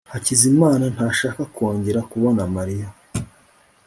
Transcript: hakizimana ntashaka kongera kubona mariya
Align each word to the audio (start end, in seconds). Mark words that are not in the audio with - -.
hakizimana 0.13 0.85
ntashaka 0.95 1.41
kongera 1.55 1.99
kubona 2.11 2.41
mariya 2.55 2.87